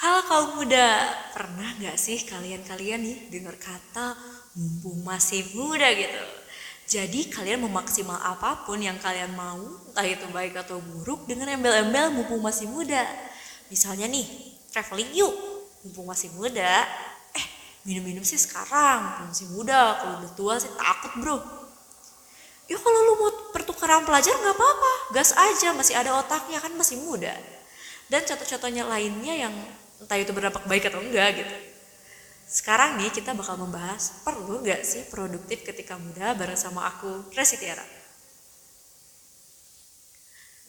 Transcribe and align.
Halo 0.00 0.24
kaum 0.24 0.56
muda, 0.56 1.12
pernah 1.36 1.76
nggak 1.76 2.00
sih 2.00 2.24
kalian-kalian 2.24 3.04
nih 3.04 3.18
dengar 3.28 3.52
kata 3.60 4.16
mumpung 4.56 5.04
masih 5.04 5.44
muda 5.52 5.92
gitu? 5.92 6.24
Jadi 6.88 7.28
kalian 7.28 7.60
memaksimal 7.68 8.16
apa 8.16 8.64
pun 8.64 8.80
yang 8.80 8.96
kalian 8.96 9.28
mau, 9.36 9.60
entah 9.60 10.08
itu 10.08 10.24
baik 10.32 10.56
atau 10.56 10.80
buruk 10.80 11.28
dengan 11.28 11.52
embel-embel 11.52 12.16
mumpung 12.16 12.40
masih 12.40 12.64
muda. 12.72 13.04
Misalnya 13.68 14.08
nih, 14.08 14.24
traveling 14.72 15.12
yuk, 15.12 15.36
mumpung 15.84 16.08
masih 16.08 16.32
muda. 16.32 16.80
Eh, 17.36 17.44
minum-minum 17.84 18.24
sih 18.24 18.40
sekarang, 18.40 19.04
mumpung 19.04 19.36
masih 19.36 19.52
muda. 19.52 20.00
Kalau 20.00 20.14
udah 20.24 20.32
tua 20.32 20.54
sih 20.64 20.72
takut 20.80 21.12
bro. 21.20 21.36
Ya 22.72 22.80
kalau 22.80 23.00
lu 23.04 23.20
mau 23.20 23.30
pertukaran 23.52 24.08
pelajar 24.08 24.32
nggak 24.32 24.56
apa-apa, 24.56 24.92
gas 25.12 25.36
aja, 25.36 25.76
masih 25.76 25.92
ada 25.92 26.16
otaknya 26.16 26.56
kan 26.56 26.72
masih 26.72 26.96
muda. 27.04 27.36
Dan 28.08 28.24
contoh-contohnya 28.24 28.88
lainnya 28.88 29.36
yang 29.36 29.52
entah 30.00 30.18
itu 30.18 30.32
berdampak 30.32 30.64
baik 30.64 30.88
atau 30.88 31.04
enggak 31.04 31.44
gitu. 31.44 31.54
Sekarang 32.50 32.98
nih 32.98 33.14
kita 33.14 33.30
bakal 33.30 33.54
membahas 33.60 34.26
perlu 34.26 34.58
nggak 34.66 34.82
sih 34.82 35.06
produktif 35.06 35.62
ketika 35.62 35.94
muda 35.94 36.34
bareng 36.34 36.58
sama 36.58 36.82
aku, 36.90 37.30
Resi 37.30 37.60
Tiara. 37.60 37.84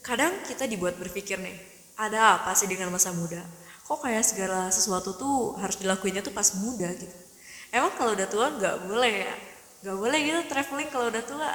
Kadang 0.06 0.46
kita 0.46 0.70
dibuat 0.70 0.98
berpikir 1.02 1.42
nih, 1.42 1.58
ada 1.98 2.38
apa 2.38 2.54
sih 2.54 2.70
dengan 2.70 2.94
masa 2.94 3.10
muda? 3.14 3.42
Kok 3.86 4.06
kayak 4.06 4.26
segala 4.26 4.70
sesuatu 4.70 5.18
tuh 5.18 5.58
harus 5.58 5.78
dilakuinnya 5.82 6.22
tuh 6.22 6.34
pas 6.34 6.54
muda 6.58 6.90
gitu. 6.94 7.18
Emang 7.74 7.94
kalau 7.98 8.14
udah 8.14 8.28
tua 8.30 8.50
nggak 8.54 8.76
boleh 8.86 9.14
ya? 9.26 9.36
Nggak 9.82 9.98
boleh 9.98 10.20
gitu 10.22 10.40
traveling 10.50 10.90
kalau 10.94 11.10
udah 11.10 11.24
tua. 11.26 11.52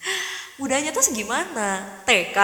Mudanya 0.60 0.92
tuh 0.92 1.04
segimana? 1.04 2.00
TK? 2.04 2.38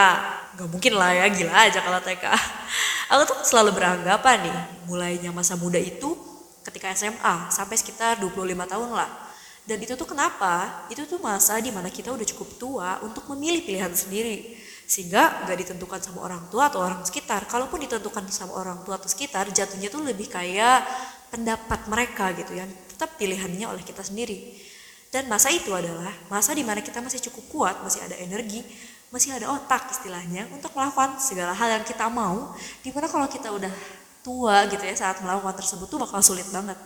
Nggak 0.56 0.68
mungkin 0.68 0.92
lah 0.96 1.12
ya, 1.12 1.24
gila 1.28 1.54
aja 1.68 1.80
kalau 1.84 2.00
TK. 2.00 2.24
Aku 3.08 3.22
tuh 3.24 3.40
selalu 3.40 3.72
beranggapan 3.72 4.52
nih, 4.52 4.56
mulainya 4.84 5.32
masa 5.32 5.56
muda 5.56 5.80
itu 5.80 6.12
ketika 6.60 6.92
SMA 6.92 7.48
sampai 7.48 7.80
sekitar 7.80 8.20
25 8.20 8.68
tahun 8.68 8.90
lah. 8.92 9.08
Dan 9.64 9.80
itu 9.80 9.96
tuh 9.96 10.08
kenapa? 10.08 10.84
Itu 10.92 11.04
tuh 11.08 11.20
masa 11.20 11.56
di 11.60 11.72
mana 11.72 11.88
kita 11.88 12.12
udah 12.12 12.24
cukup 12.24 12.48
tua 12.60 12.90
untuk 13.04 13.24
memilih 13.32 13.64
pilihan 13.64 13.92
sendiri. 13.92 14.56
Sehingga 14.88 15.44
gak 15.44 15.56
ditentukan 15.60 16.00
sama 16.00 16.24
orang 16.24 16.48
tua 16.48 16.72
atau 16.72 16.80
orang 16.80 17.04
sekitar. 17.04 17.44
Kalaupun 17.44 17.84
ditentukan 17.84 18.28
sama 18.32 18.56
orang 18.56 18.80
tua 18.84 18.96
atau 18.96 19.08
sekitar, 19.08 19.48
jatuhnya 19.52 19.92
tuh 19.92 20.04
lebih 20.04 20.28
kayak 20.32 20.88
pendapat 21.28 21.84
mereka 21.88 22.32
gitu 22.32 22.56
ya. 22.56 22.64
Tetap 22.64 23.20
pilihannya 23.20 23.68
oleh 23.68 23.84
kita 23.84 24.00
sendiri. 24.00 24.56
Dan 25.08 25.28
masa 25.28 25.48
itu 25.48 25.72
adalah 25.72 26.12
masa 26.28 26.52
di 26.52 26.64
mana 26.64 26.84
kita 26.84 27.00
masih 27.00 27.20
cukup 27.28 27.44
kuat, 27.48 27.76
masih 27.80 28.04
ada 28.04 28.16
energi, 28.20 28.64
masih 29.08 29.32
ada 29.32 29.48
otak 29.52 29.88
istilahnya 29.88 30.44
untuk 30.52 30.72
melakukan 30.76 31.16
segala 31.16 31.56
hal 31.56 31.80
yang 31.80 31.84
kita 31.84 32.06
mau. 32.12 32.52
Di 32.84 32.92
mana 32.92 33.08
kalau 33.08 33.24
kita 33.28 33.48
udah 33.48 33.72
tua 34.20 34.68
gitu 34.68 34.84
ya 34.84 34.92
saat 34.92 35.24
melakukan 35.24 35.56
tersebut 35.56 35.88
tuh 35.88 36.00
bakal 36.00 36.20
sulit 36.20 36.44
banget. 36.52 36.76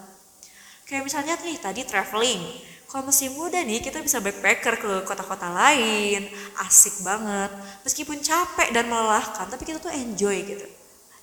Kayak 0.87 1.03
misalnya 1.09 1.35
nih 1.43 1.59
tadi 1.59 1.83
traveling. 1.83 2.43
Kalau 2.87 3.09
masih 3.09 3.33
muda 3.33 3.57
nih 3.65 3.81
kita 3.81 4.05
bisa 4.05 4.21
backpacker 4.21 4.77
ke 4.77 4.91
kota-kota 5.09 5.49
lain, 5.49 6.29
asik 6.61 7.01
banget. 7.01 7.49
Meskipun 7.89 8.21
capek 8.21 8.69
dan 8.77 8.85
melelahkan, 8.85 9.49
tapi 9.49 9.65
kita 9.65 9.81
tuh 9.81 9.89
enjoy 9.89 10.45
gitu 10.45 10.67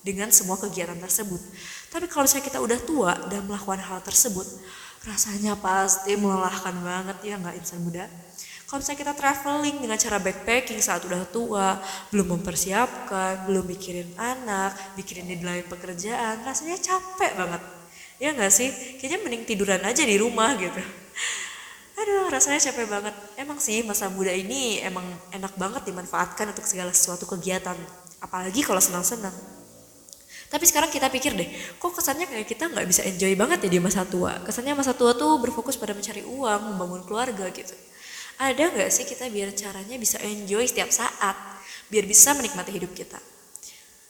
dengan 0.02 0.34
semua 0.34 0.58
kegiatan 0.58 0.98
tersebut. 0.98 1.38
Tapi 1.94 2.10
kalau 2.10 2.26
misalnya 2.26 2.46
kita 2.50 2.60
udah 2.64 2.80
tua 2.82 3.14
dan 3.30 3.46
melakukan 3.46 3.86
hal 3.86 4.02
tersebut, 4.02 4.48
rasanya 5.08 5.56
pasti 5.56 6.20
melelahkan 6.20 6.76
banget 6.84 7.18
ya 7.24 7.36
nggak 7.40 7.56
insan 7.60 7.80
muda. 7.84 8.08
Kalau 8.70 8.86
misalnya 8.86 9.02
kita 9.02 9.14
traveling 9.18 9.82
dengan 9.82 9.98
cara 9.98 10.22
backpacking 10.22 10.78
saat 10.78 11.02
udah 11.02 11.26
tua, 11.34 11.82
belum 12.14 12.38
mempersiapkan, 12.38 13.50
belum 13.50 13.66
mikirin 13.66 14.14
anak, 14.14 14.78
mikirin 14.94 15.26
deadline 15.26 15.66
pekerjaan, 15.66 16.46
rasanya 16.46 16.78
capek 16.78 17.34
banget. 17.34 17.62
Ya 18.22 18.30
nggak 18.30 18.54
sih? 18.54 18.70
Kayaknya 19.02 19.20
mending 19.26 19.44
tiduran 19.50 19.82
aja 19.82 20.06
di 20.06 20.22
rumah 20.22 20.54
gitu. 20.54 20.78
Aduh, 21.98 22.30
rasanya 22.30 22.62
capek 22.62 22.86
banget. 22.86 23.16
Emang 23.42 23.58
sih 23.58 23.82
masa 23.82 24.06
muda 24.08 24.30
ini 24.30 24.86
emang 24.86 25.04
enak 25.34 25.58
banget 25.58 25.90
dimanfaatkan 25.90 26.54
untuk 26.54 26.70
segala 26.70 26.94
sesuatu 26.94 27.26
kegiatan. 27.26 27.76
Apalagi 28.22 28.62
kalau 28.62 28.80
senang-senang. 28.80 29.59
Tapi 30.50 30.66
sekarang 30.66 30.90
kita 30.90 31.14
pikir 31.14 31.38
deh, 31.38 31.46
kok 31.78 31.94
kesannya 31.94 32.26
kayak 32.26 32.50
kita 32.50 32.66
nggak 32.74 32.90
bisa 32.90 33.06
enjoy 33.06 33.38
banget 33.38 33.70
ya 33.70 33.70
di 33.70 33.80
masa 33.80 34.02
tua. 34.02 34.42
Kesannya 34.42 34.74
masa 34.74 34.98
tua 34.98 35.14
tuh 35.14 35.38
berfokus 35.38 35.78
pada 35.78 35.94
mencari 35.94 36.26
uang, 36.26 36.74
membangun 36.74 37.06
keluarga 37.06 37.46
gitu. 37.54 37.78
Ada 38.42 38.74
nggak 38.74 38.90
sih 38.90 39.06
kita 39.06 39.30
biar 39.30 39.54
caranya 39.54 39.94
bisa 40.02 40.18
enjoy 40.26 40.66
setiap 40.66 40.90
saat, 40.90 41.38
biar 41.94 42.10
bisa 42.10 42.34
menikmati 42.34 42.74
hidup 42.74 42.90
kita? 42.98 43.22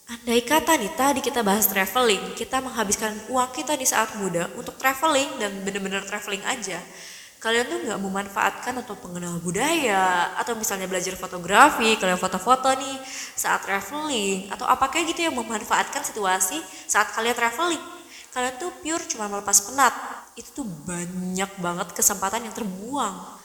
Andai 0.09 0.41
kata 0.41 0.79
nih 0.79 0.95
tadi 0.95 1.19
kita 1.21 1.43
bahas 1.43 1.67
traveling, 1.67 2.33
kita 2.33 2.63
menghabiskan 2.63 3.13
uang 3.29 3.51
kita 3.53 3.75
di 3.75 3.85
saat 3.85 4.15
muda 4.17 4.47
untuk 4.55 4.79
traveling 4.79 5.43
dan 5.43 5.51
bener-bener 5.61 6.01
traveling 6.07 6.41
aja. 6.47 6.79
Kalian 7.39 7.71
tuh 7.71 7.79
nggak 7.87 8.03
memanfaatkan 8.03 8.75
untuk 8.83 8.99
pengenal 8.99 9.39
budaya 9.39 10.35
atau 10.35 10.59
misalnya 10.59 10.91
belajar 10.91 11.15
fotografi, 11.15 11.95
kalian 11.95 12.19
foto-foto 12.19 12.67
nih 12.75 12.99
saat 13.31 13.63
traveling 13.63 14.51
atau 14.51 14.67
apa 14.67 14.91
kayak 14.91 15.15
gitu 15.15 15.31
yang 15.31 15.35
memanfaatkan 15.39 16.03
situasi 16.03 16.59
saat 16.83 17.15
kalian 17.15 17.31
traveling. 17.31 17.79
Kalian 18.35 18.59
tuh 18.59 18.75
pure 18.83 19.07
cuma 19.07 19.31
melepas 19.31 19.55
penat. 19.71 19.95
Itu 20.35 20.61
tuh 20.61 20.67
banyak 20.67 21.51
banget 21.63 21.87
kesempatan 21.95 22.43
yang 22.43 22.51
terbuang. 22.51 23.39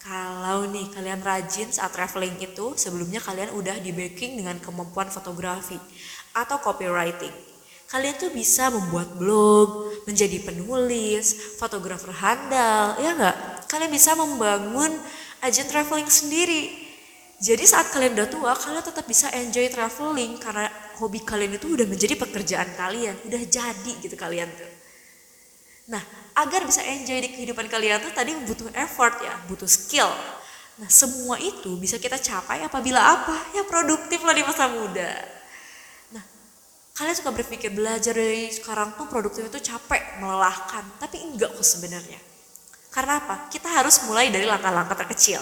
Kalau 0.00 0.68
nih 0.68 0.92
kalian 0.92 1.24
rajin 1.24 1.72
saat 1.72 1.96
traveling 1.96 2.36
itu, 2.44 2.76
sebelumnya 2.76 3.24
kalian 3.24 3.56
udah 3.56 3.80
di 3.80 3.92
backing 3.92 4.36
dengan 4.36 4.60
kemampuan 4.60 5.08
fotografi 5.08 5.80
atau 6.36 6.60
copywriting. 6.60 7.32
Kalian 7.90 8.14
tuh 8.20 8.30
bisa 8.30 8.70
membuat 8.70 9.16
blog, 9.18 9.89
menjadi 10.06 10.38
penulis, 10.40 11.56
fotografer 11.56 12.12
handal, 12.14 12.96
ya 13.00 13.16
nggak? 13.16 13.66
Kalian 13.68 13.90
bisa 13.92 14.16
membangun 14.16 14.92
agen 15.40 15.66
traveling 15.68 16.08
sendiri. 16.08 16.90
Jadi 17.40 17.64
saat 17.64 17.88
kalian 17.88 18.12
udah 18.20 18.28
tua, 18.28 18.52
kalian 18.52 18.84
tetap 18.84 19.08
bisa 19.08 19.32
enjoy 19.32 19.64
traveling 19.72 20.36
karena 20.36 20.68
hobi 21.00 21.24
kalian 21.24 21.56
itu 21.56 21.72
udah 21.72 21.88
menjadi 21.88 22.12
pekerjaan 22.20 22.68
kalian, 22.76 23.16
udah 23.24 23.42
jadi 23.48 23.92
gitu 24.04 24.12
kalian 24.12 24.52
tuh. 24.52 24.68
Nah, 25.88 26.04
agar 26.36 26.68
bisa 26.68 26.84
enjoy 26.84 27.18
di 27.18 27.32
kehidupan 27.32 27.66
kalian 27.66 28.04
tuh 28.04 28.12
tadi 28.12 28.36
butuh 28.44 28.68
effort 28.76 29.24
ya, 29.24 29.34
butuh 29.48 29.66
skill. 29.66 30.12
Nah, 30.76 30.88
semua 30.92 31.40
itu 31.40 31.80
bisa 31.80 31.96
kita 31.96 32.20
capai 32.20 32.60
apabila 32.60 33.00
apa? 33.00 33.56
Ya 33.56 33.64
produktif 33.64 34.20
lah 34.20 34.36
di 34.36 34.44
masa 34.44 34.68
muda. 34.68 35.39
Kalian 37.00 37.16
suka 37.16 37.32
berpikir 37.32 37.72
belajar 37.72 38.12
dari 38.12 38.52
sekarang 38.52 38.92
tuh 38.92 39.08
produktif 39.08 39.48
itu 39.48 39.56
capek, 39.56 40.20
melelahkan, 40.20 40.84
tapi 41.00 41.16
enggak 41.16 41.48
kok 41.56 41.64
sebenarnya. 41.64 42.20
Karena 42.92 43.24
apa? 43.24 43.48
Kita 43.48 43.72
harus 43.72 44.04
mulai 44.04 44.28
dari 44.28 44.44
langkah-langkah 44.44 45.00
terkecil. 45.00 45.40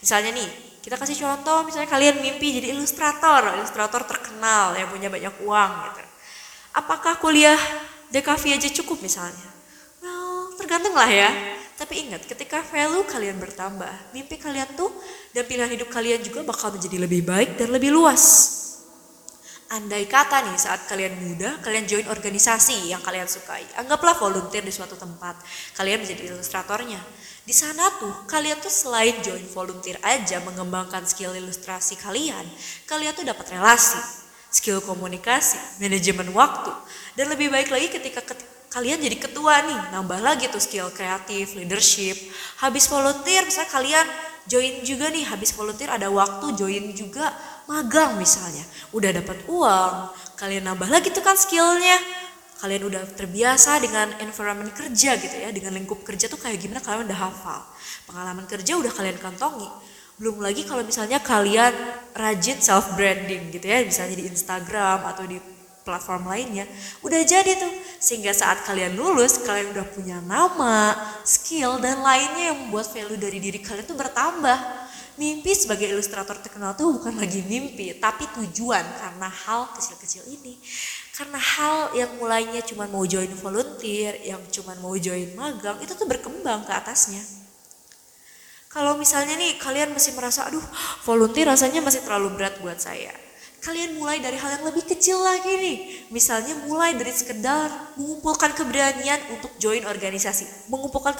Misalnya 0.00 0.32
nih, 0.32 0.48
kita 0.80 0.96
kasih 0.96 1.20
contoh, 1.20 1.68
misalnya 1.68 1.92
kalian 1.92 2.24
mimpi 2.24 2.56
jadi 2.56 2.72
ilustrator, 2.72 3.52
ilustrator 3.52 4.00
terkenal 4.08 4.72
yang 4.80 4.88
punya 4.88 5.12
banyak 5.12 5.44
uang 5.44 5.70
gitu. 5.92 6.00
Apakah 6.72 7.20
kuliah 7.20 7.60
DKV 8.08 8.56
aja 8.56 8.72
cukup 8.80 9.04
misalnya? 9.04 9.52
tergantung 10.56 10.96
lah 10.96 11.10
ya. 11.12 11.28
Tapi 11.76 12.08
ingat, 12.08 12.24
ketika 12.24 12.64
value 12.64 13.04
kalian 13.04 13.36
bertambah, 13.36 14.16
mimpi 14.16 14.40
kalian 14.40 14.72
tuh 14.72 14.88
dan 15.36 15.44
pilihan 15.44 15.68
hidup 15.68 15.92
kalian 15.92 16.24
juga 16.24 16.40
bakal 16.40 16.72
menjadi 16.72 16.96
lebih 16.96 17.28
baik 17.28 17.60
dan 17.60 17.68
lebih 17.68 17.92
luas. 17.92 18.63
Andai 19.72 20.04
kata 20.04 20.44
nih 20.44 20.60
saat 20.60 20.84
kalian 20.84 21.16
muda, 21.24 21.56
kalian 21.64 21.88
join 21.88 22.04
organisasi 22.04 22.92
yang 22.92 23.00
kalian 23.00 23.24
sukai. 23.24 23.64
Anggaplah 23.80 24.12
volunteer 24.20 24.60
di 24.60 24.68
suatu 24.68 24.92
tempat. 24.92 25.40
Kalian 25.72 26.04
menjadi 26.04 26.28
ilustratornya. 26.28 27.00
Di 27.44 27.52
sana 27.56 27.88
tuh, 27.96 28.28
kalian 28.28 28.60
tuh 28.60 28.68
selain 28.68 29.20
join 29.24 29.44
volunteer 29.52 29.96
aja 30.04 30.40
mengembangkan 30.44 31.08
skill 31.08 31.32
ilustrasi 31.32 31.96
kalian, 32.00 32.44
kalian 32.88 33.12
tuh 33.12 33.24
dapat 33.24 33.56
relasi, 33.56 34.00
skill 34.52 34.80
komunikasi, 34.80 35.60
manajemen 35.80 36.32
waktu, 36.32 36.72
dan 37.16 37.28
lebih 37.32 37.52
baik 37.52 37.68
lagi 37.68 37.88
ketika 37.92 38.24
kalian 38.74 38.98
jadi 38.98 39.16
ketua 39.22 39.62
nih, 39.70 39.80
nambah 39.94 40.18
lagi 40.18 40.50
tuh 40.50 40.58
skill 40.58 40.90
kreatif, 40.90 41.54
leadership. 41.54 42.18
Habis 42.58 42.90
volunteer, 42.90 43.46
misalnya 43.46 43.70
kalian 43.70 44.06
join 44.50 44.82
juga 44.82 45.14
nih, 45.14 45.22
habis 45.30 45.54
volunteer 45.54 45.94
ada 45.94 46.10
waktu 46.10 46.58
join 46.58 46.90
juga 46.90 47.30
magang 47.70 48.18
misalnya. 48.18 48.66
Udah 48.90 49.14
dapat 49.14 49.46
uang, 49.46 49.94
kalian 50.34 50.66
nambah 50.66 50.90
lagi 50.90 51.14
tuh 51.14 51.22
kan 51.22 51.38
skillnya. 51.38 52.02
Kalian 52.58 52.82
udah 52.90 53.02
terbiasa 53.14 53.78
dengan 53.78 54.10
environment 54.18 54.74
kerja 54.74 55.22
gitu 55.22 55.36
ya, 55.38 55.54
dengan 55.54 55.78
lingkup 55.78 56.02
kerja 56.02 56.26
tuh 56.26 56.42
kayak 56.42 56.58
gimana 56.58 56.82
kalian 56.82 57.06
udah 57.06 57.18
hafal. 57.30 57.62
Pengalaman 58.10 58.42
kerja 58.50 58.74
udah 58.74 58.90
kalian 58.90 59.22
kantongi. 59.22 59.70
Belum 60.18 60.42
lagi 60.42 60.66
kalau 60.66 60.82
misalnya 60.82 61.22
kalian 61.22 61.70
rajin 62.10 62.58
self 62.58 62.98
branding 62.98 63.54
gitu 63.54 63.70
ya, 63.70 63.86
misalnya 63.86 64.18
di 64.18 64.26
Instagram 64.26 65.06
atau 65.06 65.22
di 65.30 65.53
platform 65.84 66.32
lainnya 66.32 66.64
udah 67.04 67.20
jadi 67.22 67.60
tuh. 67.60 67.72
Sehingga 68.00 68.32
saat 68.32 68.64
kalian 68.64 68.96
lulus 68.96 69.38
kalian 69.44 69.70
udah 69.76 69.86
punya 69.92 70.18
nama 70.24 70.96
skill 71.22 71.78
dan 71.78 72.00
lainnya 72.00 72.50
yang 72.50 72.58
membuat 72.66 72.90
value 72.90 73.20
dari 73.20 73.38
diri 73.38 73.60
kalian 73.60 73.84
tuh 73.84 73.94
bertambah. 73.94 74.82
Mimpi 75.14 75.54
sebagai 75.54 75.86
ilustrator 75.94 76.34
terkenal 76.42 76.74
tuh 76.74 76.90
bukan 76.98 77.14
lagi 77.14 77.44
mimpi 77.46 77.94
tapi 78.00 78.26
tujuan. 78.34 78.82
Karena 78.98 79.28
hal 79.30 79.70
kecil-kecil 79.76 80.26
ini. 80.26 80.58
Karena 81.14 81.38
hal 81.38 81.94
yang 81.94 82.18
mulainya 82.18 82.58
cuma 82.66 82.90
mau 82.90 83.06
join 83.06 83.30
volunteer 83.38 84.18
yang 84.26 84.42
cuma 84.50 84.74
mau 84.82 84.98
join 84.98 85.30
magang 85.38 85.78
itu 85.78 85.94
tuh 85.94 86.10
berkembang 86.10 86.66
ke 86.66 86.72
atasnya. 86.74 87.22
Kalau 88.66 88.98
misalnya 88.98 89.38
nih 89.38 89.54
kalian 89.62 89.94
masih 89.94 90.18
merasa 90.18 90.50
aduh 90.50 90.64
volunteer 91.06 91.46
rasanya 91.46 91.78
masih 91.78 92.02
terlalu 92.02 92.34
berat 92.34 92.58
buat 92.58 92.82
saya 92.82 93.23
kalian 93.64 93.96
mulai 93.96 94.20
dari 94.20 94.36
hal 94.36 94.60
yang 94.60 94.64
lebih 94.68 94.84
kecil 94.84 95.16
lagi 95.24 95.48
nih. 95.48 95.76
Misalnya 96.12 96.52
mulai 96.68 96.92
dari 96.92 97.08
sekedar 97.08 97.96
mengumpulkan 97.96 98.52
keberanian 98.52 99.16
untuk 99.32 99.48
join 99.56 99.88
organisasi. 99.88 100.68
Mengumpulkan 100.68 101.16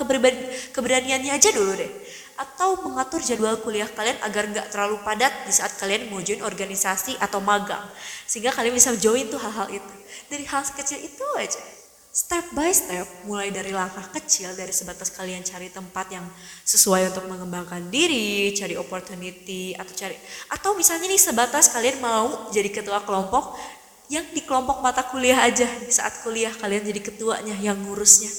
keberaniannya 0.70 1.32
aja 1.32 1.48
dulu 1.56 1.72
deh. 1.72 1.88
Atau 2.36 2.84
mengatur 2.84 3.24
jadwal 3.24 3.56
kuliah 3.64 3.88
kalian 3.88 4.20
agar 4.20 4.44
nggak 4.52 4.68
terlalu 4.68 5.00
padat 5.00 5.32
di 5.48 5.52
saat 5.56 5.72
kalian 5.80 6.12
mau 6.12 6.20
join 6.20 6.44
organisasi 6.44 7.16
atau 7.16 7.40
magang. 7.40 7.88
Sehingga 8.28 8.52
kalian 8.52 8.76
bisa 8.76 8.92
join 9.00 9.24
tuh 9.32 9.40
hal-hal 9.40 9.72
itu. 9.72 9.94
Dari 10.28 10.44
hal 10.44 10.62
kecil 10.68 11.00
itu 11.00 11.24
aja 11.40 11.73
step 12.14 12.54
by 12.54 12.70
step 12.70 13.26
mulai 13.26 13.50
dari 13.50 13.74
langkah 13.74 14.06
kecil 14.14 14.54
dari 14.54 14.70
sebatas 14.70 15.10
kalian 15.10 15.42
cari 15.42 15.66
tempat 15.66 16.06
yang 16.14 16.22
sesuai 16.62 17.10
untuk 17.10 17.26
mengembangkan 17.26 17.90
diri 17.90 18.54
cari 18.54 18.78
opportunity 18.78 19.74
atau 19.74 19.90
cari 19.98 20.14
atau 20.46 20.78
misalnya 20.78 21.10
nih 21.10 21.18
sebatas 21.18 21.74
kalian 21.74 21.98
mau 21.98 22.54
jadi 22.54 22.70
ketua 22.70 23.02
kelompok 23.02 23.58
yang 24.06 24.22
di 24.30 24.46
kelompok 24.46 24.78
mata 24.78 25.02
kuliah 25.02 25.42
aja 25.42 25.66
di 25.66 25.90
saat 25.90 26.22
kuliah 26.22 26.54
kalian 26.54 26.86
jadi 26.86 27.00
ketuanya 27.02 27.56
yang 27.58 27.82
ngurusnya. 27.82 28.30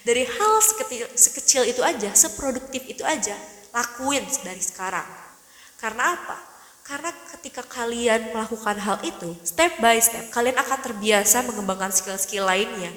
Dari 0.00 0.24
hal 0.24 0.54
sekecil, 0.64 1.06
sekecil 1.12 1.62
itu 1.68 1.84
aja 1.84 2.08
seproduktif 2.16 2.88
itu 2.88 3.04
aja 3.04 3.36
lakuin 3.70 4.24
dari 4.40 4.64
sekarang. 4.64 5.04
Karena 5.76 6.16
apa? 6.16 6.38
Karena 6.82 7.12
ketika 7.36 7.62
kalian 7.62 8.34
melakukan 8.34 8.80
hal 8.80 8.98
itu 9.06 9.36
step 9.46 9.78
by 9.78 10.00
step 10.02 10.32
kalian 10.34 10.58
akan 10.58 10.78
terbiasa 10.82 11.46
mengembangkan 11.46 11.94
skill-skill 11.94 12.48
lainnya 12.48 12.90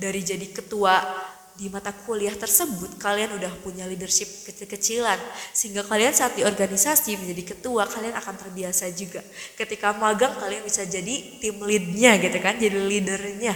dari 0.00 0.24
jadi 0.24 0.48
ketua 0.48 1.28
di 1.60 1.68
mata 1.68 1.92
kuliah 1.92 2.32
tersebut 2.32 2.96
kalian 2.96 3.36
udah 3.36 3.52
punya 3.60 3.84
leadership 3.84 4.48
kecil-kecilan 4.48 5.20
sehingga 5.52 5.84
kalian 5.84 6.08
saat 6.16 6.32
di 6.32 6.40
organisasi 6.40 7.20
menjadi 7.20 7.52
ketua 7.52 7.84
kalian 7.84 8.16
akan 8.16 8.32
terbiasa 8.40 8.88
juga. 8.96 9.20
Ketika 9.60 9.92
magang 9.92 10.40
kalian 10.40 10.64
bisa 10.64 10.88
jadi 10.88 11.36
tim 11.36 11.60
leadnya 11.60 12.16
gitu 12.16 12.40
kan 12.40 12.56
jadi 12.56 12.80
leadernya. 12.80 13.52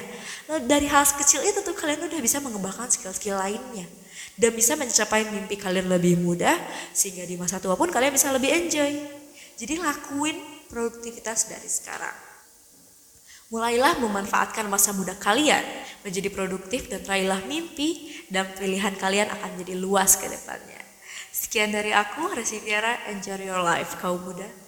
Nah, 0.52 0.61
dari 0.61 0.85
hal 0.85 1.00
kecil 1.17 1.41
itu 1.49 1.64
tuh 1.64 1.73
kalian 1.73 2.05
udah 2.05 2.20
bisa 2.20 2.44
mengembangkan 2.44 2.93
skill-skill 2.93 3.40
lainnya. 3.40 3.88
Dan 4.37 4.52
bisa 4.52 4.76
mencapai 4.76 5.25
mimpi 5.32 5.56
kalian 5.56 5.88
lebih 5.88 6.20
mudah 6.20 6.61
sehingga 6.93 7.25
di 7.25 7.40
masa 7.40 7.56
tua 7.56 7.73
pun 7.73 7.88
kalian 7.88 8.12
bisa 8.12 8.29
lebih 8.37 8.52
enjoy. 8.52 9.00
Jadi 9.56 9.81
lakuin 9.81 10.69
produktivitas 10.69 11.49
dari 11.49 11.70
sekarang. 11.73 12.12
Mulailah 13.49 14.02
memanfaatkan 14.02 14.67
masa 14.67 14.90
muda 14.90 15.14
kalian 15.17 15.62
menjadi 16.04 16.28
produktif 16.28 16.92
dan 16.92 17.00
raihlah 17.02 17.40
mimpi 17.48 18.12
dan 18.28 18.46
pilihan 18.52 18.92
kalian 19.00 19.32
akan 19.32 19.50
jadi 19.64 19.74
luas 19.80 20.20
ke 20.20 20.28
depannya. 20.28 20.80
Sekian 21.34 21.74
dari 21.74 21.90
aku, 21.90 22.30
Resi 22.36 22.62
Tiara, 22.62 23.10
enjoy 23.10 23.42
your 23.42 23.64
life 23.64 23.98
kaum 23.98 24.22
muda. 24.22 24.63